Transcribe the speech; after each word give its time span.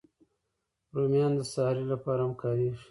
رومیان 0.95 1.31
د 1.37 1.41
سحري 1.53 1.85
لپاره 1.93 2.21
هم 2.25 2.33
کارېږي 2.41 2.79